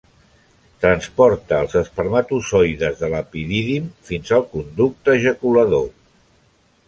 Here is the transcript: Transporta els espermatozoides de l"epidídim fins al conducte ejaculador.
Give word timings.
Transporta 0.83 1.59
els 1.65 1.75
espermatozoides 1.81 2.97
de 3.03 3.09
l"epidídim 3.09 3.93
fins 4.09 4.33
al 4.39 4.45
conducte 4.55 5.17
ejaculador. 5.21 5.85